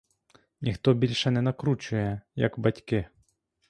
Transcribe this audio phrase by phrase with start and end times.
[0.61, 3.05] Ніхто більше не накручує, як батьки.